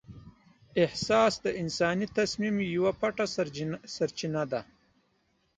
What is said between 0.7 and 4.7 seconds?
احساس د انساني تصمیم یوه پټه سرچینه ده.